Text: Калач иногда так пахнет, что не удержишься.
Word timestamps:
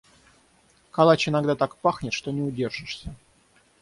Калач 0.95 1.27
иногда 1.29 1.55
так 1.55 1.75
пахнет, 1.75 2.11
что 2.13 2.31
не 2.31 2.41
удержишься. 2.41 3.13